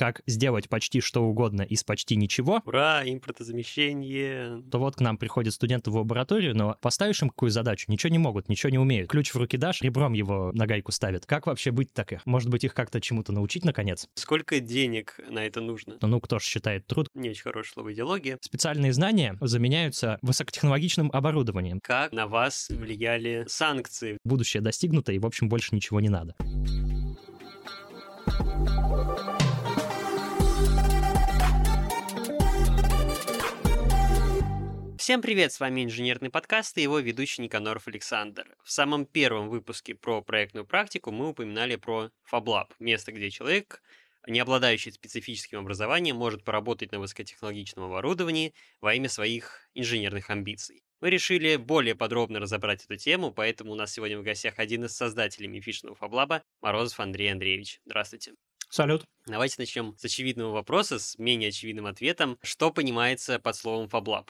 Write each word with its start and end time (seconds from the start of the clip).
как 0.00 0.22
сделать 0.26 0.70
почти 0.70 1.02
что 1.02 1.22
угодно 1.24 1.60
из 1.60 1.84
почти 1.84 2.16
ничего, 2.16 2.62
Ура, 2.64 3.02
импортозамещение. 3.04 4.62
то 4.70 4.78
вот 4.78 4.96
к 4.96 5.00
нам 5.00 5.18
приходят 5.18 5.52
студенты 5.52 5.90
в 5.90 5.96
лабораторию, 5.96 6.56
но 6.56 6.74
поставишь 6.80 7.20
им 7.20 7.28
какую 7.28 7.50
задачу, 7.50 7.84
ничего 7.88 8.10
не 8.10 8.16
могут, 8.16 8.48
ничего 8.48 8.70
не 8.70 8.78
умеют. 8.78 9.10
Ключ 9.10 9.34
в 9.34 9.36
руки 9.36 9.58
дашь, 9.58 9.82
ребром 9.82 10.14
его 10.14 10.52
на 10.54 10.66
гайку 10.66 10.90
ставят. 10.90 11.26
Как 11.26 11.46
вообще 11.46 11.70
быть 11.70 11.92
так? 11.92 12.24
Может 12.24 12.48
быть, 12.48 12.64
их 12.64 12.72
как-то 12.72 12.98
чему-то 12.98 13.32
научить, 13.32 13.62
наконец? 13.66 14.08
Сколько 14.14 14.58
денег 14.58 15.20
на 15.28 15.44
это 15.44 15.60
нужно? 15.60 15.98
Ну, 16.00 16.18
кто 16.18 16.38
же 16.38 16.46
считает 16.46 16.86
труд? 16.86 17.08
Не 17.12 17.28
очень 17.28 17.42
хорошее 17.42 17.74
слово 17.74 17.92
идеология. 17.92 18.38
Специальные 18.40 18.94
знания 18.94 19.36
заменяются 19.42 20.18
высокотехнологичным 20.22 21.10
оборудованием. 21.12 21.78
Как 21.82 22.12
на 22.12 22.26
вас 22.26 22.70
влияли 22.70 23.44
санкции? 23.48 24.16
Будущее 24.24 24.62
достигнуто, 24.62 25.12
и, 25.12 25.18
в 25.18 25.26
общем, 25.26 25.50
больше 25.50 25.74
ничего 25.74 26.00
не 26.00 26.08
надо. 26.08 26.34
Всем 35.10 35.22
привет, 35.22 35.52
с 35.52 35.58
вами 35.58 35.82
Инженерный 35.82 36.30
подкаст 36.30 36.78
и 36.78 36.82
его 36.82 37.00
ведущий 37.00 37.42
Никаноров 37.42 37.88
Александр. 37.88 38.46
В 38.62 38.70
самом 38.70 39.06
первом 39.06 39.48
выпуске 39.48 39.96
про 39.96 40.22
проектную 40.22 40.64
практику 40.64 41.10
мы 41.10 41.30
упоминали 41.30 41.74
про 41.74 42.12
FabLab, 42.32 42.68
место, 42.78 43.10
где 43.10 43.28
человек, 43.28 43.82
не 44.28 44.38
обладающий 44.38 44.92
специфическим 44.92 45.58
образованием, 45.58 46.14
может 46.14 46.44
поработать 46.44 46.92
на 46.92 47.00
высокотехнологичном 47.00 47.86
оборудовании 47.86 48.54
во 48.80 48.94
имя 48.94 49.08
своих 49.08 49.68
инженерных 49.74 50.30
амбиций. 50.30 50.84
Мы 51.00 51.10
решили 51.10 51.56
более 51.56 51.96
подробно 51.96 52.38
разобрать 52.38 52.84
эту 52.84 52.94
тему, 52.94 53.32
поэтому 53.32 53.72
у 53.72 53.74
нас 53.74 53.92
сегодня 53.92 54.16
в 54.16 54.22
гостях 54.22 54.60
один 54.60 54.84
из 54.84 54.94
создателей 54.94 55.48
мифичного 55.48 55.96
FabLab, 56.00 56.42
Морозов 56.60 57.00
Андрей 57.00 57.32
Андреевич. 57.32 57.80
Здравствуйте. 57.84 58.34
Салют. 58.68 59.04
Давайте 59.26 59.56
начнем 59.58 59.96
с 59.98 60.04
очевидного 60.04 60.52
вопроса, 60.52 61.00
с 61.00 61.18
менее 61.18 61.48
очевидным 61.48 61.86
ответом. 61.86 62.38
Что 62.44 62.70
понимается 62.70 63.40
под 63.40 63.56
словом 63.56 63.88
FabLab? 63.88 64.28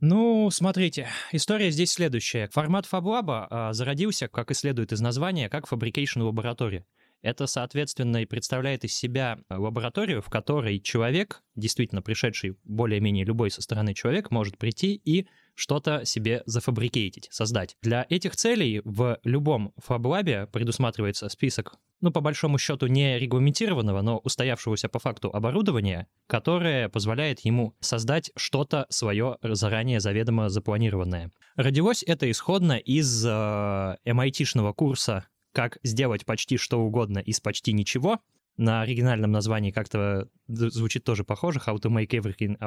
Ну, 0.00 0.48
смотрите, 0.50 1.08
история 1.30 1.70
здесь 1.70 1.92
следующая. 1.92 2.48
Формат 2.48 2.86
FabLab 2.90 3.48
а, 3.50 3.72
зародился, 3.74 4.28
как 4.28 4.50
и 4.50 4.54
следует 4.54 4.92
из 4.92 5.00
названия, 5.02 5.50
как 5.50 5.70
Fabrication 5.70 6.26
Laboratory. 6.26 6.84
Это, 7.20 7.46
соответственно, 7.46 8.22
и 8.22 8.24
представляет 8.24 8.84
из 8.84 8.96
себя 8.96 9.40
лабораторию, 9.50 10.22
в 10.22 10.30
которой 10.30 10.80
человек, 10.80 11.42
действительно 11.54 12.00
пришедший 12.00 12.56
более-менее 12.64 13.26
любой 13.26 13.50
со 13.50 13.60
стороны 13.60 13.92
человек, 13.92 14.30
может 14.30 14.56
прийти 14.56 14.94
и 14.94 15.26
что-то 15.54 16.06
себе 16.06 16.42
зафабрикейтить, 16.46 17.28
создать. 17.30 17.76
Для 17.82 18.06
этих 18.08 18.36
целей 18.36 18.80
в 18.84 19.18
любом 19.22 19.74
фаблабе 19.76 20.46
предусматривается 20.46 21.28
список, 21.28 21.74
ну, 22.00 22.10
по 22.10 22.20
большому 22.20 22.58
счету, 22.58 22.86
не 22.86 23.18
регламентированного, 23.18 24.02
но 24.02 24.18
устоявшегося 24.18 24.88
по 24.88 24.98
факту 24.98 25.30
оборудования, 25.30 26.06
которое 26.26 26.88
позволяет 26.88 27.40
ему 27.40 27.74
создать 27.80 28.30
что-то 28.36 28.86
свое 28.88 29.36
заранее 29.42 30.00
заведомо 30.00 30.48
запланированное. 30.48 31.30
Родилось 31.56 32.02
это 32.06 32.30
исходно 32.30 32.78
из 32.78 33.24
э, 33.26 33.28
MIT-шного 33.28 34.72
курса 34.72 35.26
«Как 35.52 35.78
сделать 35.82 36.24
почти 36.24 36.56
что 36.56 36.80
угодно 36.80 37.18
из 37.18 37.40
почти 37.40 37.72
ничего», 37.72 38.20
на 38.56 38.82
оригинальном 38.82 39.32
названии 39.32 39.70
как-то 39.70 40.28
звучит 40.46 41.02
тоже 41.04 41.24
похоже, 41.24 41.60
How 41.66 41.76
to 41.78 41.90
make 41.90 42.10
everything 42.10 42.58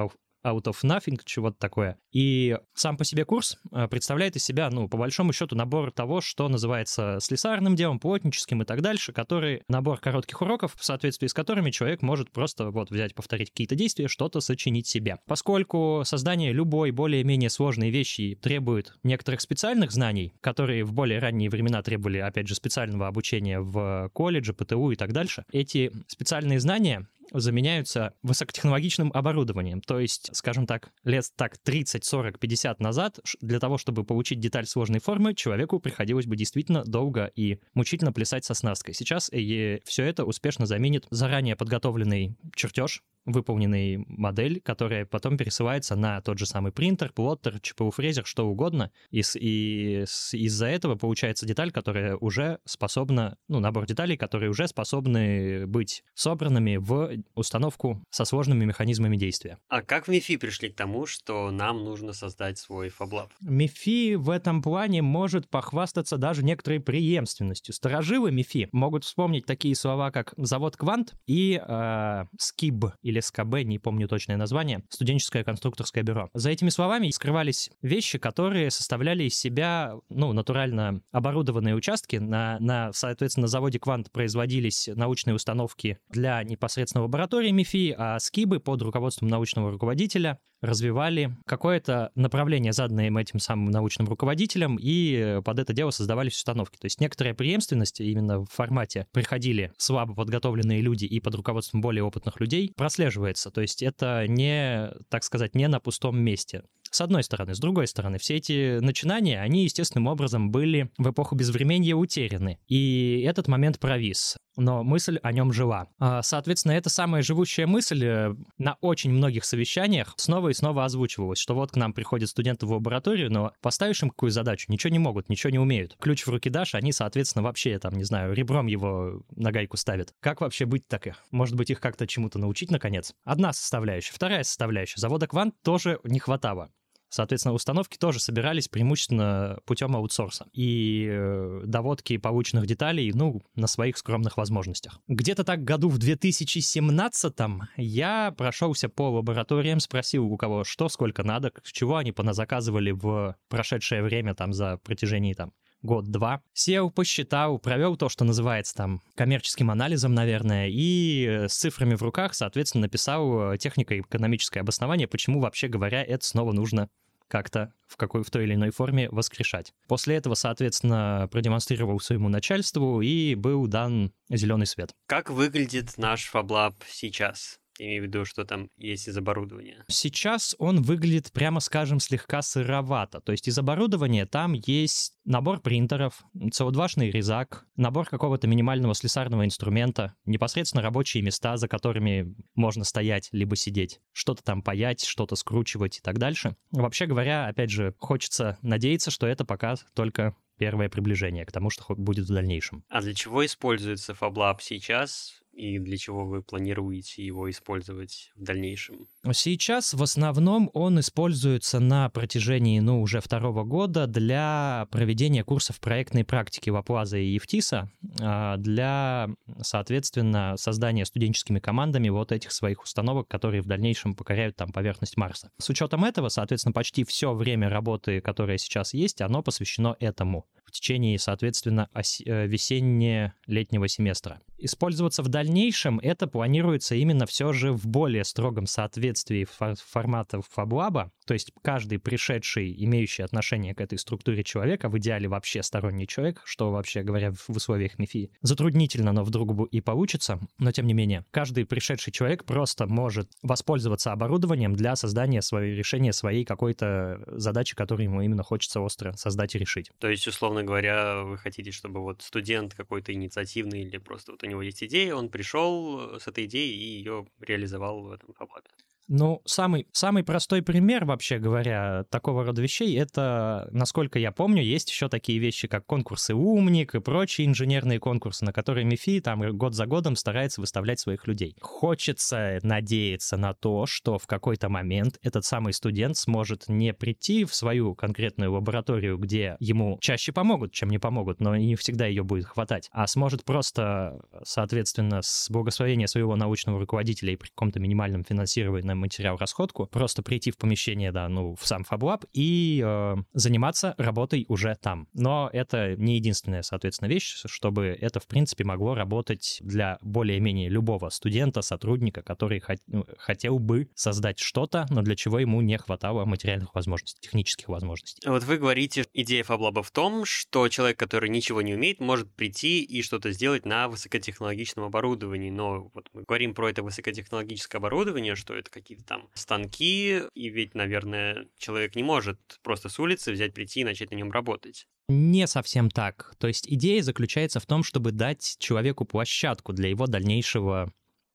out 0.44 0.64
of 0.64 0.76
nothing, 0.84 1.20
чего-то 1.26 1.58
такое. 1.58 1.98
И 2.12 2.58
сам 2.74 2.98
по 2.98 3.06
себе 3.06 3.26
курс 3.26 3.58
э, 3.72 3.88
представляет 3.88 4.36
из 4.36 4.44
себя, 4.44 4.70
ну, 4.70 4.88
по 4.88 4.98
большому 4.98 5.34
счету, 5.34 5.56
набор 5.56 5.92
того, 5.92 6.22
что 6.22 6.48
называется 6.48 7.18
слесарным 7.22 7.76
делом, 7.76 8.00
плотническим 8.00 8.62
и 8.62 8.66
так 8.66 8.82
дальше, 8.82 9.14
который 9.14 9.64
набор 9.68 10.00
коротких 10.00 10.42
уроков, 10.42 10.76
в 10.78 10.84
соответствии 10.84 11.28
с 11.28 11.34
которыми 11.34 11.72
человек 11.72 12.02
может 12.02 12.32
просто 12.32 12.70
вот 12.70 12.92
взять, 12.92 13.16
повторить 13.16 13.52
какие-то 13.52 13.76
действия, 13.76 14.08
что-то 14.08 14.42
сочинить 14.42 14.88
себе. 14.88 15.18
Поскольку 15.28 16.04
создание 16.06 16.52
любой 16.52 16.92
более-менее 16.92 17.50
сложной 17.50 17.90
вещи 17.90 18.38
требует 18.42 18.94
некоторых 19.04 19.42
специальных 19.42 19.92
знаний, 19.92 20.34
которые 20.42 20.84
в 20.84 20.94
более 20.94 21.20
ранние 21.20 21.50
времена 21.50 21.82
требовали, 21.82 22.18
опять 22.18 22.48
же, 22.48 22.56
специального 22.56 23.08
обучения 23.08 23.60
в 23.60 24.10
колледже, 24.14 24.54
ПТУ 24.54 24.92
и 24.92 24.96
так 24.96 25.14
дальше, 25.14 25.46
эти 25.52 25.92
специальные 26.08 26.60
знания 26.60 27.08
заменяются 27.34 28.14
высокотехнологичным 28.22 29.12
оборудованием. 29.14 29.82
То 29.82 30.00
есть, 30.00 30.30
скажем 30.34 30.68
так, 30.68 30.92
лет 31.04 31.26
так 31.36 31.58
30, 31.58 32.06
40, 32.06 32.40
50 32.40 32.80
назад 32.80 33.20
для 33.42 33.60
того, 33.60 33.78
чтобы 33.78 34.04
получить 34.04 34.40
деталь 34.40 34.66
сложной 34.66 35.00
формы, 35.00 35.34
человеку 35.34 35.80
приходилось 35.80 36.26
бы 36.26 36.36
действительно 36.36 36.84
долго 36.84 37.32
и 37.36 37.60
мучительно 37.74 38.14
плясать 38.14 38.46
со 38.46 38.54
снасткой. 38.54 38.94
Сейчас 38.94 39.30
и 39.32 39.82
все 39.86 40.04
это 40.04 40.26
успешно 40.26 40.66
заменит 40.66 41.06
заранее 41.10 41.56
подготовленный 41.56 42.38
чертеж, 42.56 43.04
выполненный 43.26 44.04
модель, 44.08 44.62
которая 44.62 45.06
потом 45.06 45.38
пересылается 45.38 45.96
на 45.96 46.22
тот 46.22 46.40
же 46.40 46.46
самый 46.46 46.72
принтер, 46.72 47.12
плоттер, 47.14 47.60
ЧПУ-фрезер, 47.60 48.26
что 48.26 48.48
угодно. 48.48 48.92
И, 49.12 49.22
и 49.36 50.04
из-за 50.32 50.68
этого 50.68 50.96
получается 50.96 51.46
деталь, 51.46 51.72
которая 51.72 52.16
уже 52.18 52.60
способна, 52.66 53.38
ну, 53.48 53.60
набор 53.60 53.86
деталей, 53.86 54.18
которые 54.18 54.50
уже 54.50 54.68
способны 54.68 55.66
быть 55.68 56.04
собранными 56.14 56.78
в 56.78 57.24
установку 57.36 58.04
со 58.10 58.26
сложными 58.26 58.66
механизмами 58.66 59.18
действия. 59.18 59.58
А 59.70 59.82
как 59.82 60.08
в 60.08 60.12
МИФИ 60.12 60.38
пришли 60.38 60.70
к 60.70 60.76
тому, 60.76 61.06
что 61.06 61.52
нам 61.52 61.84
нужно 61.84 62.14
создать 62.14 62.58
свой 62.58 62.90
FabLab? 62.90 63.30
МИФИ 63.42 64.16
в 64.16 64.30
этом 64.30 64.62
плане 64.62 65.02
может 65.02 65.50
похвастаться 65.50 66.18
даже 66.18 66.44
некоторой 66.44 66.80
преемственностью. 66.80 67.74
Сторожилы 67.74 68.32
МИФИ 68.32 68.70
могут 68.72 69.04
вспомнить 69.04 69.46
такие 69.46 69.76
слова, 69.76 70.12
как 70.12 70.34
завод 70.38 70.78
«Квант» 70.78 71.14
и 71.26 71.62
э, 71.66 72.26
«Скиб» 72.38 72.86
или 73.02 73.13
СКБ, 73.20 73.64
не 73.64 73.80
помню 73.80 74.08
точное 74.08 74.38
название, 74.38 74.84
студенческое 74.90 75.44
конструкторское 75.44 76.04
бюро. 76.04 76.30
За 76.34 76.50
этими 76.50 76.70
словами 76.70 77.10
скрывались 77.10 77.72
вещи, 77.82 78.18
которые 78.18 78.72
составляли 78.72 79.26
из 79.26 79.36
себя, 79.36 79.96
ну, 80.10 80.34
натурально 80.34 81.02
оборудованные 81.12 81.76
участки. 81.76 82.18
На, 82.18 82.58
на 82.60 82.92
соответственно, 82.94 83.44
на 83.44 83.48
заводе 83.48 83.80
«Квант» 83.80 84.12
производились 84.12 84.90
научные 84.94 85.36
установки 85.36 86.00
для 86.10 86.44
непосредственно 86.44 87.04
лаборатории 87.04 87.52
МИФИ, 87.52 87.96
а 87.98 88.20
скибы 88.20 88.60
под 88.60 88.82
руководством 88.82 89.28
научного 89.28 89.72
руководителя 89.72 90.40
развивали 90.64 91.36
какое-то 91.46 92.12
направление, 92.16 92.74
заданное 92.74 93.08
им 93.08 93.18
этим 93.18 93.40
самым 93.40 93.70
научным 93.70 94.08
руководителем, 94.08 94.78
и 94.82 95.42
под 95.44 95.60
это 95.60 95.74
дело 95.74 95.92
создавались 95.92 96.38
установки. 96.38 96.78
То 96.78 96.86
есть 96.86 97.02
некоторая 97.02 97.34
преемственность 97.34 98.00
именно 98.00 98.40
в 98.40 98.48
формате 98.48 99.06
приходили 99.12 99.72
слабо 99.78 100.16
подготовленные 100.16 100.82
люди 100.82 101.06
и 101.06 101.20
под 101.20 101.36
руководством 101.36 101.82
более 101.82 102.04
опытных 102.04 102.40
людей 102.40 102.74
прослеживается. 102.76 103.52
То 103.52 103.62
есть 103.62 103.84
это 103.84 104.26
не, 104.28 104.92
так 105.10 105.24
сказать, 105.24 105.54
не 105.54 105.68
на 105.68 105.80
пустом 105.80 106.18
месте. 106.20 106.64
С 106.94 107.02
одной 107.02 107.24
стороны. 107.24 107.56
С 107.56 107.60
другой 107.60 107.88
стороны, 107.88 108.20
все 108.20 108.36
эти 108.36 108.78
начинания, 108.78 109.42
они 109.42 109.64
естественным 109.64 110.06
образом 110.06 110.52
были 110.52 110.92
в 111.00 111.10
эпоху 111.10 111.36
безвременья 111.36 111.96
утеряны. 111.96 112.60
И 112.68 113.26
этот 113.28 113.48
момент 113.48 113.80
провис 113.80 114.38
но 114.56 114.84
мысль 114.84 115.20
о 115.24 115.32
нем 115.32 115.52
жила. 115.52 115.88
А, 116.00 116.22
соответственно, 116.22 116.74
эта 116.74 116.90
самая 116.90 117.22
живущая 117.22 117.68
мысль 117.68 118.06
э, 118.06 118.36
на 118.58 118.78
очень 118.82 119.12
многих 119.12 119.46
совещаниях 119.46 120.14
снова 120.18 120.50
и 120.50 120.54
снова 120.54 120.86
озвучивалась, 120.86 121.40
что 121.40 121.56
вот 121.56 121.72
к 121.72 121.76
нам 121.76 121.94
приходят 121.94 122.30
студенты 122.30 122.66
в 122.66 122.72
лабораторию, 122.72 123.32
но 123.32 123.52
поставишь 123.62 124.04
им 124.04 124.10
какую 124.10 124.32
задачу, 124.32 124.72
ничего 124.72 124.92
не 124.92 125.00
могут, 125.00 125.30
ничего 125.30 125.50
не 125.50 125.60
умеют. 125.60 125.96
Ключ 126.00 126.26
в 126.26 126.30
руки 126.30 126.50
дашь, 126.50 126.76
они, 126.76 126.92
соответственно, 126.92 127.44
вообще, 127.44 127.80
там, 127.80 127.94
не 127.96 128.04
знаю, 128.04 128.34
ребром 128.34 128.68
его 128.68 129.24
на 129.36 129.52
гайку 129.52 129.78
ставят. 129.78 130.14
Как 130.20 130.42
вообще 130.42 130.66
быть 130.66 130.88
так? 130.88 131.04
Может 131.32 131.56
быть, 131.56 131.70
их 131.70 131.80
как-то 131.80 132.08
чему-то 132.08 132.40
научить, 132.40 132.72
наконец? 132.72 133.14
Одна 133.24 133.54
составляющая. 133.54 134.14
Вторая 134.14 134.44
составляющая. 134.44 135.00
Завода 135.00 135.28
«Квант» 135.28 135.56
тоже 135.64 136.00
не 136.04 136.20
хватало. 136.20 136.70
Соответственно, 137.14 137.54
установки 137.54 137.96
тоже 137.96 138.20
собирались 138.20 138.68
преимущественно 138.68 139.60
путем 139.66 139.96
аутсорса. 139.96 140.48
И 140.52 141.08
э, 141.08 141.62
доводки 141.64 142.18
полученных 142.18 142.66
деталей, 142.66 143.12
ну, 143.14 143.44
на 143.54 143.68
своих 143.68 144.00
скромных 144.00 144.38
возможностях. 144.38 145.00
Где-то 145.08 145.44
так 145.44 145.64
году 145.64 145.90
в 145.90 146.00
2017-м 146.00 147.70
я 147.78 148.34
прошелся 148.36 148.90
по 148.90 149.12
лабораториям, 149.12 149.80
спросил 149.80 150.26
у 150.26 150.38
кого 150.38 150.64
что, 150.64 150.90
сколько 150.90 151.22
надо, 151.22 151.54
чего 151.64 151.98
они 151.98 152.12
поназаказывали 152.12 152.90
в 152.90 153.36
прошедшее 153.48 154.02
время 154.02 154.34
там 154.34 154.52
за 154.52 154.78
протяжении 154.78 155.34
там 155.34 155.54
год-два. 155.84 156.42
Сел, 156.54 156.90
посчитал, 156.90 157.60
провел 157.60 157.96
то, 157.96 158.10
что 158.10 158.26
называется 158.26 158.74
там 158.74 159.02
коммерческим 159.16 159.70
анализом, 159.70 160.16
наверное, 160.16 160.70
и 160.72 161.46
с 161.48 161.54
цифрами 161.54 161.96
в 161.96 162.02
руках, 162.02 162.34
соответственно, 162.34 162.84
написал 162.84 163.56
технико-экономическое 163.58 164.62
обоснование, 164.62 165.08
почему, 165.08 165.40
вообще 165.40 165.68
говоря, 165.68 166.04
это 166.04 166.26
снова 166.26 166.52
нужно 166.52 166.90
как-то 167.28 167.74
в 167.88 167.98
какой 167.98 168.24
в 168.24 168.30
той 168.30 168.44
или 168.44 168.54
иной 168.54 168.70
форме 168.70 169.10
воскрешать. 169.10 169.74
После 169.88 170.16
этого, 170.16 170.36
соответственно, 170.36 171.28
продемонстрировал 171.32 172.00
своему 172.00 172.30
начальству 172.30 173.02
и 173.02 173.34
был 173.34 173.66
дан 173.66 174.12
зеленый 174.30 174.68
свет. 174.68 174.94
Как 175.08 175.32
выглядит 175.32 175.98
наш 175.98 176.32
FabLab 176.32 176.76
сейчас? 176.88 177.60
Имею 177.80 178.04
в 178.04 178.06
виду, 178.06 178.26
что 178.26 178.46
там 178.46 178.70
есть 178.78 179.08
из 179.08 179.18
оборудования. 179.18 179.84
Сейчас 179.88 180.56
он 180.60 180.82
выглядит, 180.82 181.32
прямо 181.32 181.60
скажем, 181.60 182.00
слегка 182.00 182.42
сыровато. 182.42 183.20
То 183.20 183.32
есть 183.32 183.48
из 183.48 183.58
оборудования 183.58 184.26
там 184.26 184.54
есть 184.54 185.14
набор 185.26 185.60
принтеров, 185.60 186.24
CO2-шный 186.36 187.10
резак, 187.10 187.66
набор 187.76 188.08
какого-то 188.08 188.48
минимального 188.48 188.94
слесарного 188.94 189.46
инструмента, 189.46 190.16
непосредственно 190.26 190.84
рабочие 190.84 191.24
места, 191.24 191.58
за 191.58 191.68
которыми 191.68 192.36
можно 192.56 192.84
стоять 192.84 193.30
либо 193.32 193.56
сидеть, 193.56 194.00
что-то 194.12 194.44
там 194.44 194.62
паять, 194.62 195.04
что-то 195.04 195.36
скручивать 195.36 195.98
и 195.98 196.02
так 196.02 196.20
дальше. 196.20 196.56
Вообще 196.72 197.06
говоря, 197.06 197.48
опять 197.48 197.70
же, 197.70 197.96
хочется 197.98 198.58
надеяться, 198.62 199.12
что 199.12 199.28
это 199.28 199.46
пока 199.46 199.76
только 199.96 200.36
первое 200.58 200.90
приближение 200.90 201.46
к 201.46 201.52
тому, 201.52 201.70
что 201.70 201.84
будет 201.96 202.26
в 202.26 202.34
дальнейшем. 202.34 202.84
А 202.90 203.02
для 203.02 203.14
чего 203.14 203.46
используется 203.46 204.14
FabLab 204.14 204.58
сейчас? 204.62 205.43
И 205.54 205.78
для 205.80 205.98
чего 205.98 206.26
вы 206.26 206.42
планируете 206.42 207.24
его 207.24 207.50
использовать 207.50 208.32
в 208.36 208.44
дальнейшем? 208.44 209.08
Сейчас 209.32 209.94
в 209.94 210.02
основном 210.02 210.70
он 210.74 211.00
используется 211.00 211.80
на 211.80 212.10
протяжении, 212.10 212.80
ну, 212.80 213.02
уже 213.02 213.22
второго 213.22 213.64
года 213.64 214.08
для 214.08 214.88
проведения 214.92 215.44
курсов 215.44 215.80
проектной 215.80 216.24
практики 216.24 216.70
в 216.70 216.76
Аплаза 216.76 217.18
и 217.18 217.34
Евтиса, 217.34 217.92
а, 218.20 218.58
для, 218.58 219.30
соответственно, 219.62 220.56
создания 220.58 221.06
студенческими 221.06 221.60
командами 221.60 222.10
вот 222.10 222.32
этих 222.32 222.52
своих 222.52 222.84
установок, 222.84 223.28
которые 223.28 223.62
в 223.62 223.68
дальнейшем 223.68 224.16
покоряют 224.16 224.56
там 224.56 224.72
поверхность 224.72 225.18
Марса. 225.18 225.52
С 225.60 225.70
учетом 225.70 226.04
этого, 226.04 226.30
соответственно, 226.30 226.74
почти 226.74 227.04
все 227.04 227.34
время 227.34 227.70
работы, 227.70 228.22
которое 228.22 228.58
сейчас 228.58 228.94
есть, 228.94 229.22
оно 229.22 229.44
посвящено 229.44 229.96
этому 230.00 230.46
течение, 230.74 231.18
соответственно, 231.20 231.90
э, 231.94 232.48
весенне-летнего 232.48 233.88
семестра. 233.88 234.42
Использоваться 234.58 235.24
в 235.24 235.28
дальнейшем 235.28 236.00
это 236.00 236.28
планируется 236.28 236.96
именно 236.96 237.26
все 237.26 237.52
же 237.52 237.74
в 237.74 237.86
более 237.86 238.24
строгом 238.24 238.66
соответствии 238.66 239.46
формата 239.46 240.42
FabLab, 240.56 241.10
то 241.26 241.34
есть 241.34 241.52
каждый 241.62 242.00
пришедший, 242.00 242.74
имеющий 242.86 243.24
отношение 243.24 243.76
к 243.76 243.82
этой 243.82 243.98
структуре 243.98 244.44
человека, 244.44 244.90
в 244.90 244.98
идеале 244.98 245.28
вообще 245.28 245.64
сторонний 245.64 246.08
человек, 246.08 246.42
что 246.46 246.72
вообще 246.72 247.04
говоря 247.04 247.32
в 247.32 247.50
условиях 247.50 248.00
МИФИ, 248.00 248.32
затруднительно, 248.42 249.12
но 249.12 249.24
вдруг 249.24 249.68
и 249.72 249.82
получится, 249.82 250.40
но 250.58 250.72
тем 250.72 250.88
не 250.88 250.94
менее, 250.94 251.26
каждый 251.32 251.66
пришедший 251.66 252.14
человек 252.14 252.46
просто 252.46 252.88
может 252.88 253.30
воспользоваться 253.42 254.12
оборудованием 254.12 254.76
для 254.76 254.96
создания 254.96 255.42
своего 255.42 255.76
решения 255.76 256.14
своей 256.14 256.46
какой-то 256.46 257.22
задачи, 257.28 257.76
которую 257.76 258.06
ему 258.06 258.22
именно 258.22 258.44
хочется 258.44 258.80
остро 258.80 259.14
создать 259.14 259.56
и 259.56 259.60
решить. 259.60 259.92
То 260.00 260.10
есть, 260.10 260.28
условно 260.28 260.63
говоря, 260.66 261.24
вы 261.24 261.38
хотите, 261.38 261.72
чтобы 261.72 262.02
вот 262.02 262.22
студент 262.22 262.74
какой-то 262.74 263.14
инициативный 263.14 263.82
или 263.84 263.98
просто 263.98 264.32
вот 264.34 264.44
у 264.44 264.48
него 264.48 264.62
есть 264.62 264.84
идея, 264.84 265.16
он 265.16 265.30
пришел 265.30 266.20
с 266.20 266.28
этой 266.28 266.46
идеей 266.46 266.76
и 266.76 266.98
ее 267.00 267.28
реализовал 267.40 268.04
в 268.04 268.12
этом 268.12 268.34
фаблабе? 268.34 268.70
Ну, 269.10 269.42
самый, 269.46 269.88
самый 269.92 270.24
простой 270.24 270.62
пример, 270.62 271.04
вообще 271.04 271.38
говоря, 271.38 272.06
такого 272.10 272.46
рода 272.46 272.62
вещей, 272.62 272.98
это, 272.98 273.68
насколько 273.72 274.18
я 274.18 274.32
помню, 274.32 274.64
есть 274.64 274.90
еще 274.90 275.10
такие 275.10 275.40
вещи, 275.40 275.68
как 275.68 275.86
конкурсы 275.86 276.34
«Умник» 276.34 276.96
и 276.96 277.02
прочие 277.02 277.48
инженерные 277.48 278.00
конкурсы, 278.00 278.46
на 278.46 278.54
которые 278.54 278.86
МИФИ 278.86 279.20
там 279.20 279.58
год 279.58 279.76
за 279.76 279.88
годом 279.88 280.16
старается 280.16 280.62
выставлять 280.62 281.02
своих 281.02 281.28
людей. 281.28 281.58
Хочется 281.60 282.60
надеяться 282.64 283.36
на 283.36 283.54
то, 283.54 283.86
что 283.86 284.18
в 284.18 284.26
какой-то 284.26 284.70
момент 284.70 285.20
этот 285.22 285.44
самый 285.44 285.74
студент 285.74 286.16
сможет 286.16 286.70
не 286.70 286.94
прийти 286.94 287.44
в 287.44 287.54
свою 287.54 287.96
конкретную 287.96 288.54
лабораторию, 288.54 289.18
где 289.18 289.58
ему 289.60 289.98
чаще 290.00 290.32
помогут, 290.32 290.72
чем 290.72 290.90
не 290.90 290.98
помогут, 290.98 291.42
но 291.42 291.58
не 291.58 291.76
всегда 291.76 292.06
ее 292.06 292.24
будет 292.24 292.46
хватать, 292.46 292.90
а 292.94 293.06
сможет 293.08 293.44
просто, 293.44 294.22
соответственно, 294.44 295.22
с 295.22 295.50
благословения 295.50 296.08
своего 296.08 296.38
научного 296.38 296.80
руководителя 296.80 297.34
и 297.34 297.36
при 297.36 297.50
каком-то 297.50 297.82
минимальном 297.82 298.24
финансировании 298.24 298.93
на 298.94 299.00
материал 299.00 299.38
расходку, 299.38 299.88
просто 299.88 300.22
прийти 300.24 300.52
в 300.52 300.58
помещение, 300.58 301.12
да, 301.12 301.28
ну, 301.28 301.56
в 301.56 301.68
сам 301.68 301.84
FabLab 301.90 302.26
и 302.34 302.82
э, 302.84 303.16
заниматься 303.34 303.96
работой 303.98 304.46
уже 304.48 304.76
там. 304.82 305.08
Но 305.14 305.50
это 305.52 305.96
не 305.98 306.16
единственная, 306.16 306.62
соответственно, 306.62 307.10
вещь, 307.10 307.42
чтобы 307.46 307.98
это, 308.00 308.20
в 308.20 308.28
принципе, 308.28 308.64
могло 308.64 308.96
работать 308.96 309.60
для 309.62 309.98
более-менее 310.02 310.70
любого 310.70 311.10
студента, 311.10 311.62
сотрудника, 311.62 312.22
который 312.22 312.60
хот- 312.60 312.82
ну, 312.88 313.06
хотел 313.18 313.60
бы 313.60 313.90
создать 313.96 314.40
что-то, 314.40 314.86
но 314.90 315.02
для 315.02 315.16
чего 315.16 315.40
ему 315.40 315.62
не 315.62 315.78
хватало 315.78 316.26
материальных 316.26 316.74
возможностей, 316.76 317.20
технических 317.22 317.70
возможностей. 317.70 318.28
Вот 318.28 318.44
вы 318.44 318.58
говорите, 318.58 319.06
идея 319.14 319.44
FabLab 319.44 319.82
в 319.82 319.92
том, 319.92 320.26
что 320.26 320.68
человек, 320.70 320.98
который 321.00 321.30
ничего 321.30 321.62
не 321.62 321.74
умеет, 321.74 322.00
может 322.00 322.32
прийти 322.34 322.82
и 322.84 323.02
что-то 323.02 323.32
сделать 323.32 323.66
на 323.66 323.88
высокотехнологичном 323.88 324.86
оборудовании. 324.86 325.50
Но 325.50 325.90
вот 325.94 326.10
мы 326.14 326.24
говорим 326.24 326.54
про 326.54 326.70
это 326.70 326.84
высокотехнологическое 326.84 327.80
оборудование, 327.80 328.36
что 328.36 328.54
это 328.54 328.70
какие-то 328.84 329.06
там 329.06 329.30
станки, 329.34 330.22
и 330.34 330.50
ведь, 330.50 330.76
наверное, 330.76 331.48
человек 331.58 331.96
не 331.96 332.04
может 332.04 332.40
просто 332.62 332.90
с 332.90 333.00
улицы 333.00 333.32
взять, 333.32 333.54
прийти 333.54 333.82
и 333.82 333.84
начать 333.84 334.12
на 334.12 334.16
нем 334.16 334.32
работать. 334.32 334.86
Не 335.10 335.48
совсем 335.48 335.90
так. 335.90 336.34
То 336.38 336.48
есть 336.48 336.68
идея 336.68 337.02
заключается 337.02 337.60
в 337.60 337.66
том, 337.66 337.84
чтобы 337.84 338.12
дать 338.12 338.58
человеку 338.60 339.06
площадку 339.06 339.74
для 339.74 339.90
его 339.90 340.08
дальнейшего 340.08 340.94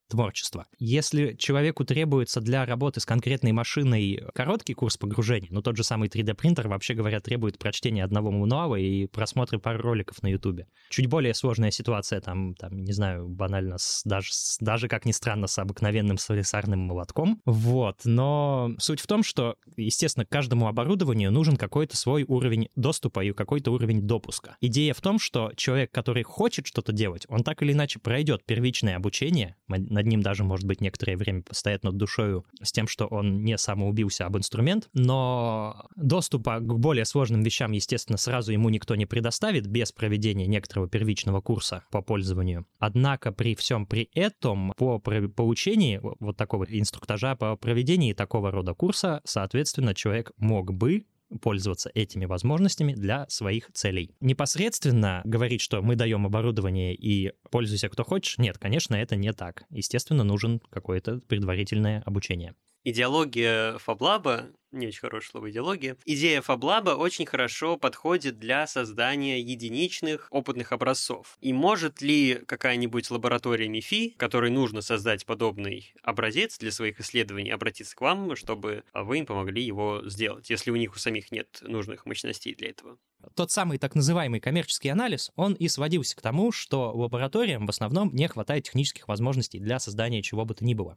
творчества. 0.08 0.66
Если 0.78 1.34
человеку 1.34 1.84
требуется 1.84 2.40
для 2.40 2.64
работы 2.64 3.00
с 3.00 3.06
конкретной 3.06 3.52
машиной 3.52 4.22
короткий 4.34 4.74
курс 4.74 4.96
погружения, 4.96 5.48
ну 5.50 5.62
тот 5.62 5.76
же 5.76 5.84
самый 5.84 6.08
3D-принтер, 6.08 6.68
вообще 6.68 6.94
говоря, 6.94 7.20
требует 7.20 7.58
прочтения 7.58 8.04
одного 8.04 8.30
мануала 8.30 8.76
и 8.76 9.06
просмотра 9.06 9.58
пару 9.58 9.80
роликов 9.82 10.22
на 10.22 10.28
YouTube. 10.28 10.62
Чуть 10.90 11.06
более 11.06 11.34
сложная 11.34 11.70
ситуация, 11.70 12.20
там, 12.20 12.54
там 12.54 12.82
не 12.82 12.92
знаю, 12.92 13.28
банально, 13.28 13.78
с, 13.78 14.02
даже, 14.04 14.32
с, 14.32 14.58
даже 14.60 14.88
как 14.88 15.04
ни 15.04 15.12
странно, 15.12 15.46
с 15.46 15.58
обыкновенным 15.58 16.18
слесарным 16.18 16.80
молотком. 16.80 17.40
Вот, 17.44 18.00
но 18.04 18.70
суть 18.78 19.00
в 19.00 19.06
том, 19.06 19.22
что, 19.22 19.56
естественно, 19.76 20.24
каждому 20.24 20.68
оборудованию 20.68 21.30
нужен 21.30 21.56
какой-то 21.56 21.96
свой 21.96 22.24
уровень 22.26 22.68
доступа 22.76 23.24
и 23.24 23.32
какой-то 23.32 23.70
уровень 23.72 24.02
допуска. 24.02 24.56
Идея 24.60 24.94
в 24.94 25.00
том, 25.00 25.18
что 25.18 25.52
человек, 25.56 25.90
который 25.90 26.22
хочет 26.22 26.66
что-то 26.66 26.92
делать, 26.92 27.26
он 27.28 27.42
так 27.42 27.62
или 27.62 27.72
иначе 27.72 27.98
пройдет 27.98 28.44
первичное 28.44 28.96
обучение, 28.96 29.56
над 29.98 30.06
ним 30.06 30.22
даже, 30.22 30.44
может 30.44 30.64
быть, 30.64 30.80
некоторое 30.80 31.16
время 31.16 31.42
постоять 31.42 31.82
над 31.82 31.96
душою 31.96 32.44
с 32.62 32.70
тем, 32.70 32.86
что 32.86 33.06
он 33.06 33.42
не 33.42 33.58
самоубился 33.58 34.26
об 34.26 34.36
инструмент, 34.36 34.88
но 34.92 35.88
доступа 35.96 36.60
к 36.60 36.78
более 36.78 37.04
сложным 37.04 37.42
вещам, 37.42 37.72
естественно, 37.72 38.16
сразу 38.16 38.52
ему 38.52 38.68
никто 38.68 38.94
не 38.94 39.06
предоставит 39.06 39.66
без 39.66 39.90
проведения 39.90 40.46
некоторого 40.46 40.88
первичного 40.88 41.40
курса 41.40 41.82
по 41.90 42.00
пользованию. 42.00 42.64
Однако 42.78 43.32
при 43.32 43.56
всем 43.56 43.86
при 43.86 44.08
этом 44.14 44.72
по 44.76 45.00
получении 45.00 46.00
вот 46.00 46.36
такого 46.36 46.64
инструктажа 46.64 47.34
по 47.34 47.56
проведении 47.56 48.12
такого 48.12 48.52
рода 48.52 48.74
курса, 48.74 49.20
соответственно, 49.24 49.96
человек 49.96 50.30
мог 50.36 50.72
бы 50.72 51.06
пользоваться 51.40 51.90
этими 51.94 52.24
возможностями 52.24 52.94
для 52.94 53.28
своих 53.28 53.70
целей. 53.72 54.14
Непосредственно 54.20 55.22
говорить, 55.24 55.60
что 55.60 55.82
мы 55.82 55.96
даем 55.96 56.26
оборудование 56.26 56.94
и 56.94 57.32
пользуйся 57.50 57.88
кто 57.88 58.04
хочешь, 58.04 58.38
нет, 58.38 58.58
конечно, 58.58 58.94
это 58.94 59.16
не 59.16 59.32
так. 59.32 59.64
Естественно, 59.70 60.24
нужен 60.24 60.60
какое-то 60.70 61.20
предварительное 61.28 62.02
обучение. 62.04 62.54
Идеология 62.84 63.78
Фаблаба 63.78 64.50
не 64.70 64.86
очень 64.86 65.00
хорошее 65.00 65.30
слово 65.30 65.50
идеология. 65.50 65.96
Идея 66.04 66.42
Фаблаба 66.42 66.90
очень 66.90 67.26
хорошо 67.26 67.76
подходит 67.76 68.38
для 68.38 68.66
создания 68.66 69.40
единичных 69.40 70.28
опытных 70.30 70.72
образцов. 70.72 71.38
И 71.40 71.52
может 71.52 72.02
ли 72.02 72.42
какая-нибудь 72.46 73.10
лаборатория 73.10 73.68
МИФИ, 73.68 74.10
которой 74.18 74.50
нужно 74.50 74.82
создать 74.82 75.24
подобный 75.24 75.94
образец 76.02 76.58
для 76.58 76.70
своих 76.70 77.00
исследований, 77.00 77.50
обратиться 77.50 77.96
к 77.96 78.00
вам, 78.00 78.36
чтобы 78.36 78.84
вы 78.92 79.18
им 79.18 79.26
помогли 79.26 79.62
его 79.62 80.02
сделать, 80.04 80.50
если 80.50 80.70
у 80.70 80.76
них 80.76 80.94
у 80.94 80.98
самих 80.98 81.32
нет 81.32 81.58
нужных 81.62 82.04
мощностей 82.04 82.54
для 82.54 82.70
этого? 82.70 82.98
Тот 83.34 83.50
самый 83.50 83.78
так 83.78 83.94
называемый 83.94 84.40
коммерческий 84.40 84.90
анализ, 84.90 85.32
он 85.34 85.54
и 85.54 85.68
сводился 85.68 86.16
к 86.16 86.20
тому, 86.20 86.52
что 86.52 86.92
лабораториям 86.92 87.66
в 87.66 87.70
основном 87.70 88.14
не 88.14 88.28
хватает 88.28 88.64
технических 88.64 89.08
возможностей 89.08 89.58
для 89.58 89.78
создания 89.80 90.22
чего 90.22 90.44
бы 90.44 90.54
то 90.54 90.64
ни 90.64 90.74
было. 90.74 90.96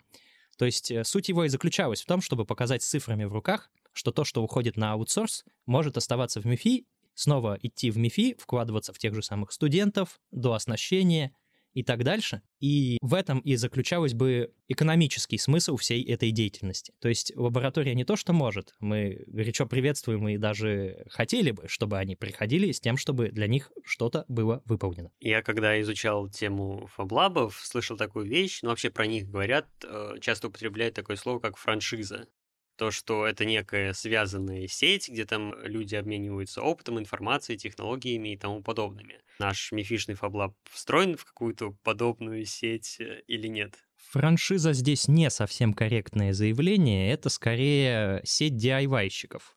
То 0.61 0.65
есть 0.65 0.91
э, 0.91 1.03
суть 1.03 1.27
его 1.27 1.43
и 1.43 1.49
заключалась 1.49 2.03
в 2.03 2.05
том, 2.05 2.21
чтобы 2.21 2.45
показать 2.45 2.83
цифрами 2.83 3.23
в 3.23 3.33
руках, 3.33 3.71
что 3.93 4.11
то, 4.11 4.23
что 4.23 4.43
уходит 4.43 4.77
на 4.77 4.91
аутсорс, 4.91 5.43
может 5.65 5.97
оставаться 5.97 6.39
в 6.39 6.45
МИФИ, 6.45 6.85
снова 7.15 7.57
идти 7.63 7.89
в 7.89 7.97
МИФИ, 7.97 8.35
вкладываться 8.37 8.93
в 8.93 8.99
тех 8.99 9.15
же 9.15 9.23
самых 9.23 9.53
студентов, 9.53 10.19
до 10.29 10.53
оснащения 10.53 11.35
и 11.73 11.83
так 11.83 12.03
дальше. 12.03 12.41
И 12.59 12.97
в 13.01 13.13
этом 13.13 13.39
и 13.39 13.55
заключалась 13.55 14.13
бы 14.13 14.53
экономический 14.67 15.37
смысл 15.37 15.77
всей 15.77 16.03
этой 16.03 16.31
деятельности. 16.31 16.93
То 16.99 17.09
есть 17.09 17.33
лаборатория 17.35 17.95
не 17.95 18.05
то, 18.05 18.15
что 18.15 18.33
может, 18.33 18.73
мы 18.79 19.23
горячо 19.27 19.65
приветствуем 19.65 20.27
и 20.27 20.37
даже 20.37 21.05
хотели 21.09 21.51
бы, 21.51 21.67
чтобы 21.67 21.97
они 21.97 22.15
приходили 22.15 22.71
с 22.71 22.79
тем, 22.79 22.97
чтобы 22.97 23.29
для 23.29 23.47
них 23.47 23.71
что-то 23.83 24.25
было 24.27 24.61
выполнено. 24.65 25.11
Я 25.19 25.41
когда 25.41 25.79
изучал 25.81 26.29
тему 26.29 26.87
FabLab 26.93 27.37
ов, 27.37 27.59
слышал 27.63 27.97
такую 27.97 28.25
вещь, 28.25 28.59
ну 28.61 28.69
вообще 28.69 28.89
про 28.89 29.05
них 29.07 29.29
говорят, 29.29 29.67
э, 29.83 30.15
часто 30.21 30.47
употребляют 30.47 30.95
такое 30.95 31.15
слово, 31.15 31.39
как 31.39 31.57
франшиза 31.57 32.27
то, 32.75 32.91
что 32.91 33.25
это 33.25 33.45
некая 33.45 33.93
связанная 33.93 34.67
сеть, 34.67 35.09
где 35.09 35.25
там 35.25 35.53
люди 35.63 35.95
обмениваются 35.95 36.61
опытом, 36.61 36.99
информацией, 36.99 37.57
технологиями 37.57 38.33
и 38.33 38.37
тому 38.37 38.61
подобными. 38.61 39.19
Наш 39.39 39.71
мифишный 39.71 40.15
FabLab 40.15 40.55
встроен 40.69 41.17
в 41.17 41.25
какую-то 41.25 41.75
подобную 41.83 42.45
сеть 42.45 42.97
э, 42.99 43.21
или 43.27 43.47
нет? 43.47 43.75
Франшиза 44.11 44.73
здесь 44.73 45.07
не 45.07 45.29
совсем 45.29 45.73
корректное 45.73 46.33
заявление, 46.33 47.11
это 47.11 47.29
скорее 47.29 48.21
сеть 48.23 48.53
DIY-щиков. 48.53 49.55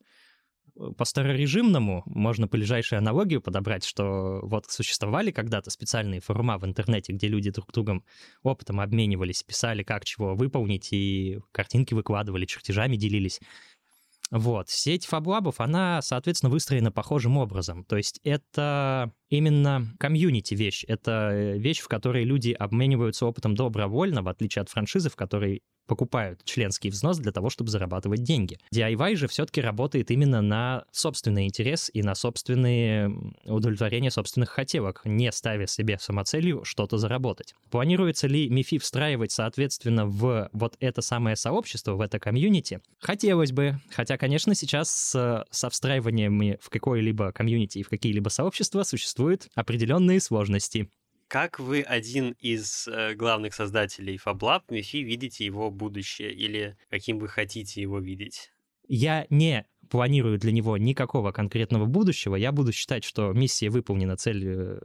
По 0.97 1.05
старорежимному 1.05 2.03
можно 2.07 2.49
по 2.49 2.57
ближайшей 2.57 2.99
аналогию 2.99 3.41
подобрать, 3.41 3.85
что 3.85 4.41
вот 4.43 4.67
существовали 4.71 5.31
когда-то 5.31 5.71
специальные 5.71 6.21
форума 6.21 6.59
в 6.59 6.65
интернете, 6.65 7.13
где 7.13 7.29
люди 7.29 7.51
друг 7.51 7.73
другом 7.73 8.05
опытом 8.43 8.81
обменивались, 8.81 9.45
писали, 9.45 9.85
как 9.85 10.05
чего 10.05 10.35
выполнить, 10.35 10.93
и 10.93 11.39
картинки 11.53 11.95
выкладывали, 11.95 12.45
чертежами 12.45 12.97
делились. 12.97 13.41
Вот, 14.31 14.69
сеть 14.69 15.07
фаблабов, 15.07 15.61
она, 15.61 16.03
соответственно, 16.03 16.51
выстроена 16.51 16.91
похожим 16.91 17.37
образом. 17.37 17.85
То 17.85 17.97
есть 17.97 18.21
это 18.25 19.13
именно 19.29 19.95
community 19.99 20.55
вещь. 20.55 20.85
Это 20.89 21.31
э, 21.33 21.59
вещь, 21.59 21.81
в 21.81 21.89
которой 21.89 22.25
люди 22.25 22.53
обмениваются 22.53 23.27
опытом 23.27 23.55
добровольно, 23.55 24.23
в 24.23 24.29
отличие 24.29 24.63
от 24.63 24.71
франшизы, 24.71 25.11
в 25.11 25.17
которой 25.17 25.63
покупают 25.87 26.43
членский 26.45 26.91
взнос 26.91 27.19
для 27.19 27.33
того, 27.33 27.51
чтобы 27.51 27.71
зарабатывать 27.71 28.23
деньги. 28.23 28.59
DIY 28.75 29.17
же 29.17 29.29
все-таки 29.29 29.61
работает 29.61 30.11
именно 30.11 30.41
на 30.41 30.85
собственный 30.93 31.45
интерес 31.45 31.91
и 31.93 32.03
на 32.03 32.15
собственные 32.15 33.15
удовлетворение 33.45 34.11
собственных 34.11 34.51
хотелок, 34.51 35.03
не 35.05 35.31
ставя 35.33 35.67
себе 35.67 35.99
самоцелью 35.99 36.65
что-то 36.65 36.97
заработать. 36.97 37.55
Планируется 37.71 38.27
ли 38.27 38.49
МИФИ 38.49 38.79
встраивать, 38.79 39.33
соответственно, 39.33 40.07
в 40.07 40.49
вот 40.53 40.77
это 40.81 41.03
самое 41.03 41.37
сообщество, 41.37 41.95
в 41.95 42.01
это 42.01 42.19
комьюнити? 42.19 42.81
Хотелось 42.99 43.53
бы, 43.53 43.79
хотя, 43.91 44.14
конечно, 44.19 44.55
сейчас 44.55 44.91
с, 44.91 45.45
со 45.51 45.71
встраиваниями 45.71 46.59
в 46.61 46.71
какое-либо 46.71 47.33
комьюнити 47.33 47.79
и 47.79 47.83
в 47.83 47.89
какие-либо 47.89 48.29
сообщества 48.29 48.83
существуют 48.83 49.49
определенные 49.55 50.21
сложности. 50.21 50.91
Как 51.29 51.59
вы 51.59 51.83
один 51.83 52.37
из 52.39 52.87
э, 52.87 53.15
главных 53.15 53.55
создателей 53.55 54.21
FabLab, 54.25 54.63
Мифи, 54.71 54.99
видите 54.99 55.45
его 55.45 55.71
будущее 55.71 56.33
или 56.33 56.77
каким 56.91 57.19
вы 57.19 57.29
хотите 57.29 57.81
его 57.81 57.99
видеть? 57.99 58.51
Я 58.87 59.27
не 59.31 59.67
планирую 59.89 60.39
для 60.39 60.53
него 60.53 60.77
никакого 60.77 61.33
конкретного 61.33 61.87
будущего. 61.87 62.37
Я 62.37 62.53
буду 62.53 62.73
считать, 62.73 63.05
что 63.05 63.33
миссия 63.33 63.71
выполнена, 63.71 64.17
цель 64.17 64.45
э, 64.47 64.79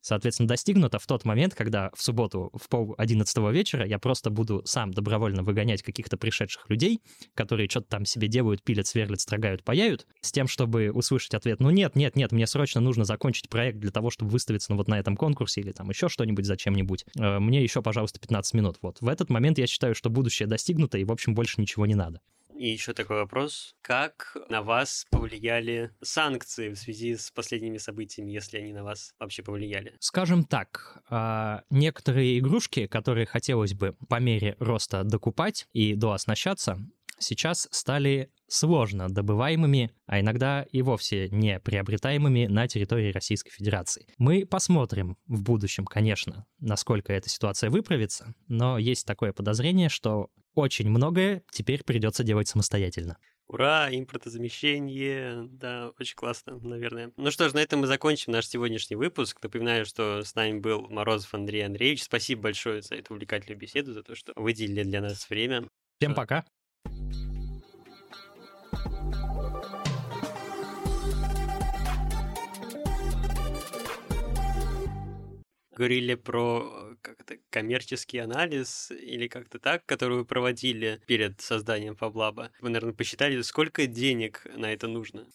соответственно, 0.00 0.48
достигнуто 0.48 0.98
в 0.98 1.06
тот 1.06 1.24
момент, 1.24 1.54
когда 1.54 1.90
в 1.94 2.02
субботу 2.02 2.50
в 2.54 2.68
пол 2.68 2.94
одиннадцатого 2.98 3.50
вечера 3.50 3.86
я 3.86 3.98
просто 3.98 4.30
буду 4.30 4.62
сам 4.64 4.92
добровольно 4.92 5.42
выгонять 5.42 5.82
каких-то 5.82 6.16
пришедших 6.16 6.68
людей, 6.68 7.00
которые 7.34 7.68
что-то 7.68 7.88
там 7.88 8.04
себе 8.04 8.28
делают, 8.28 8.62
пилят, 8.62 8.86
сверлят, 8.86 9.20
строгают, 9.20 9.64
паяют, 9.64 10.06
с 10.20 10.32
тем, 10.32 10.48
чтобы 10.48 10.90
услышать 10.90 11.34
ответ, 11.34 11.60
ну 11.60 11.70
нет, 11.70 11.96
нет, 11.96 12.16
нет, 12.16 12.32
мне 12.32 12.46
срочно 12.46 12.80
нужно 12.80 13.04
закончить 13.04 13.48
проект 13.48 13.78
для 13.78 13.90
того, 13.90 14.10
чтобы 14.10 14.30
выставиться 14.30 14.72
ну, 14.72 14.78
вот 14.78 14.88
на 14.88 14.98
этом 14.98 15.16
конкурсе 15.16 15.60
или 15.60 15.72
там 15.72 15.88
еще 15.90 16.08
что-нибудь 16.08 16.44
зачем-нибудь. 16.44 17.04
Э, 17.18 17.38
мне 17.38 17.62
еще, 17.62 17.82
пожалуйста, 17.82 18.20
15 18.20 18.54
минут. 18.54 18.78
Вот. 18.82 19.00
В 19.00 19.08
этот 19.08 19.30
момент 19.30 19.58
я 19.58 19.66
считаю, 19.66 19.94
что 19.94 20.10
будущее 20.10 20.46
достигнуто, 20.46 20.98
и, 20.98 21.04
в 21.04 21.12
общем, 21.12 21.34
больше 21.34 21.60
ничего 21.60 21.86
не 21.86 21.94
надо. 21.94 22.20
И 22.58 22.70
еще 22.70 22.92
такой 22.92 23.18
вопрос. 23.18 23.76
Как 23.82 24.36
на 24.48 24.62
вас 24.62 25.06
повлияли 25.10 25.92
санкции 26.02 26.70
в 26.70 26.76
связи 26.76 27.16
с 27.16 27.30
последними 27.30 27.78
событиями, 27.78 28.32
если 28.32 28.58
они 28.58 28.72
на 28.72 28.82
вас 28.82 29.14
вообще 29.20 29.44
повлияли? 29.44 29.94
Скажем 30.00 30.42
так, 30.42 31.00
а, 31.08 31.62
некоторые 31.70 32.40
игрушки, 32.40 32.88
которые 32.88 33.26
хотелось 33.26 33.74
бы 33.74 33.94
по 34.08 34.18
мере 34.18 34.56
роста 34.58 35.04
докупать 35.04 35.68
и 35.72 35.94
дооснащаться, 35.94 36.84
сейчас 37.20 37.68
стали 37.70 38.32
сложно 38.48 39.08
добываемыми, 39.08 39.92
а 40.06 40.18
иногда 40.18 40.62
и 40.62 40.82
вовсе 40.82 41.28
не 41.28 41.60
приобретаемыми 41.60 42.46
на 42.46 42.66
территории 42.66 43.12
Российской 43.12 43.50
Федерации. 43.50 44.06
Мы 44.18 44.46
посмотрим 44.46 45.16
в 45.26 45.42
будущем, 45.42 45.84
конечно, 45.84 46.46
насколько 46.58 47.12
эта 47.12 47.28
ситуация 47.28 47.70
выправится, 47.70 48.34
но 48.48 48.78
есть 48.78 49.06
такое 49.06 49.32
подозрение, 49.32 49.88
что 49.88 50.30
очень 50.58 50.90
многое 50.90 51.42
теперь 51.50 51.84
придется 51.84 52.24
делать 52.24 52.48
самостоятельно. 52.48 53.16
Ура, 53.46 53.88
импортозамещение, 53.90 55.48
да, 55.50 55.92
очень 55.98 56.16
классно, 56.16 56.58
наверное. 56.58 57.12
Ну 57.16 57.30
что 57.30 57.48
ж, 57.48 57.54
на 57.54 57.60
этом 57.60 57.80
мы 57.80 57.86
закончим 57.86 58.32
наш 58.32 58.46
сегодняшний 58.46 58.96
выпуск. 58.96 59.38
Напоминаю, 59.42 59.86
что 59.86 60.22
с 60.22 60.34
нами 60.34 60.58
был 60.58 60.86
Морозов 60.90 61.32
Андрей 61.32 61.64
Андреевич. 61.64 62.02
Спасибо 62.02 62.42
большое 62.42 62.82
за 62.82 62.96
эту 62.96 63.14
увлекательную 63.14 63.58
беседу, 63.58 63.94
за 63.94 64.02
то, 64.02 64.14
что 64.14 64.32
выделили 64.36 64.82
для 64.82 65.00
нас 65.00 65.30
время. 65.30 65.66
Всем 65.98 66.14
пока. 66.14 66.44
Говорили 75.78 76.14
про 76.14 76.90
э, 76.92 76.96
как 77.00 77.24
то 77.24 77.36
коммерческий 77.50 78.18
анализ 78.18 78.90
или 78.90 79.28
как-то 79.28 79.58
так, 79.58 79.86
который 79.86 80.18
вы 80.18 80.24
проводили 80.24 81.00
перед 81.06 81.40
созданием 81.40 81.94
Фаблаба. 81.94 82.50
Вы, 82.60 82.70
наверное, 82.70 82.94
посчитали, 82.94 83.40
сколько 83.42 83.86
денег 83.86 84.46
на 84.56 84.72
это 84.72 84.88
нужно? 84.88 85.26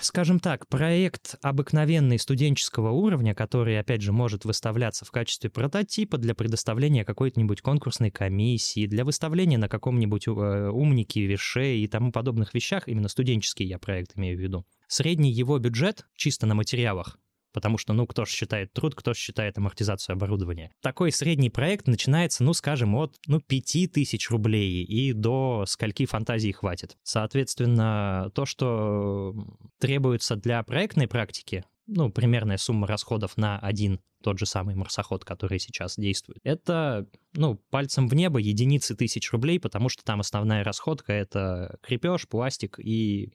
Скажем 0.00 0.38
так, 0.38 0.68
проект 0.68 1.34
обыкновенный 1.42 2.18
студенческого 2.18 2.90
уровня, 2.90 3.34
который, 3.34 3.78
опять 3.78 4.00
же, 4.00 4.12
может 4.12 4.44
выставляться 4.44 5.04
в 5.04 5.10
качестве 5.10 5.50
прототипа 5.50 6.16
для 6.16 6.34
предоставления 6.34 7.04
какой-нибудь 7.04 7.60
конкурсной 7.60 8.12
комиссии, 8.12 8.86
для 8.86 9.04
выставления 9.04 9.58
на 9.58 9.68
каком-нибудь 9.68 10.28
э, 10.28 10.30
умнике, 10.30 11.26
више 11.26 11.76
и 11.76 11.88
тому 11.88 12.12
подобных 12.12 12.54
вещах, 12.54 12.86
именно 12.86 13.08
студенческий 13.08 13.66
я 13.66 13.78
проект 13.78 14.16
имею 14.16 14.38
в 14.38 14.40
виду. 14.40 14.64
Средний 14.86 15.32
его 15.32 15.58
бюджет 15.58 16.06
чисто 16.14 16.46
на 16.46 16.54
материалах 16.54 17.18
потому 17.56 17.78
что, 17.78 17.94
ну, 17.94 18.06
кто 18.06 18.26
же 18.26 18.32
считает 18.32 18.74
труд, 18.74 18.94
кто 18.94 19.14
же 19.14 19.18
считает 19.18 19.56
амортизацию 19.56 20.12
оборудования. 20.12 20.70
Такой 20.82 21.10
средний 21.10 21.48
проект 21.48 21.86
начинается, 21.88 22.44
ну, 22.44 22.52
скажем, 22.52 22.94
от, 22.96 23.16
ну, 23.26 23.40
5000 23.40 24.28
рублей 24.28 24.84
и 24.84 25.14
до 25.14 25.64
скольки 25.66 26.04
фантазии 26.04 26.52
хватит. 26.52 26.98
Соответственно, 27.02 28.30
то, 28.34 28.44
что 28.44 29.34
требуется 29.78 30.36
для 30.36 30.62
проектной 30.64 31.08
практики, 31.08 31.64
ну, 31.86 32.10
примерная 32.10 32.58
сумма 32.58 32.86
расходов 32.86 33.38
на 33.38 33.58
один 33.58 34.00
тот 34.26 34.40
же 34.40 34.46
самый 34.46 34.74
марсоход, 34.74 35.24
который 35.24 35.60
сейчас 35.60 35.94
действует, 35.96 36.40
это, 36.42 37.06
ну, 37.34 37.54
пальцем 37.70 38.08
в 38.08 38.14
небо 38.16 38.40
единицы 38.40 38.96
тысяч 38.96 39.30
рублей, 39.30 39.60
потому 39.60 39.88
что 39.88 40.02
там 40.02 40.18
основная 40.18 40.64
расходка— 40.64 41.12
это 41.14 41.78
крепеж, 41.80 42.26
пластик 42.26 42.80
и 42.80 43.30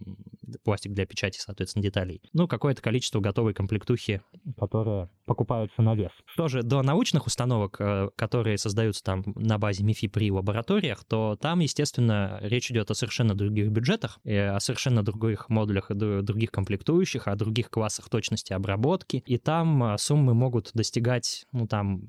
пластик 0.66 0.92
для 0.92 1.06
печати, 1.06 1.40
соответственно, 1.40 1.82
деталей. 1.82 2.22
Ну, 2.34 2.46
какое-то 2.46 2.82
количество 2.82 3.22
готовой 3.22 3.54
комплектухи, 3.54 4.22
которая 4.58 5.10
покупаются 5.26 5.82
на 5.82 5.96
вес. 5.96 6.12
Что 6.26 6.50
же 6.50 6.62
до 6.62 6.82
научных 6.82 7.26
установок, 7.26 7.78
э, 7.80 8.10
которые 8.18 8.58
создаются 8.58 9.02
там 9.02 9.24
на 9.36 9.58
базе 9.58 9.86
МИФИ 9.86 10.10
при 10.10 10.30
лабораториях, 10.30 11.06
то 11.06 11.38
там, 11.40 11.60
естественно, 11.60 12.38
речь 12.42 12.70
идет 12.70 12.92
о 12.92 12.96
совершенно 12.96 13.34
других 13.34 13.70
бюджетах, 13.70 14.20
о 14.26 14.60
совершенно 14.60 15.04
других 15.04 15.48
модулях, 15.48 15.90
других 15.90 16.52
комплектующих, 16.52 17.30
о 17.30 17.36
других 17.38 17.70
классах 17.70 18.10
точности 18.10 18.52
обработки, 18.52 19.24
и 19.26 19.38
там 19.38 19.94
э, 19.94 19.98
суммы 19.98 20.34
могут 20.34 20.72
достигать, 20.82 21.46
ну, 21.52 21.68
там, 21.68 22.02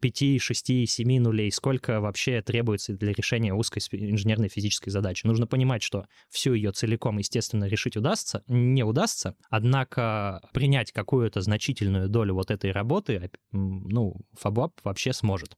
5, 0.00 0.40
6, 0.40 0.88
7 0.88 1.20
нулей, 1.20 1.52
сколько 1.52 2.00
вообще 2.00 2.42
требуется 2.42 2.94
для 2.94 3.12
решения 3.12 3.54
узкой 3.54 3.78
инженерной 3.92 4.48
физической 4.48 4.90
задачи. 4.90 5.26
Нужно 5.26 5.46
понимать, 5.46 5.82
что 5.82 6.06
всю 6.28 6.54
ее 6.54 6.72
целиком, 6.72 7.18
естественно, 7.18 7.66
решить 7.66 7.96
удастся, 7.96 8.42
не 8.48 8.82
удастся, 8.82 9.36
однако 9.48 10.40
принять 10.52 10.90
какую-то 10.90 11.40
значительную 11.40 12.08
долю 12.08 12.34
вот 12.34 12.50
этой 12.50 12.72
работы, 12.72 13.30
ну, 13.52 14.16
FabLab 14.42 14.72
вообще 14.82 15.12
сможет. 15.12 15.56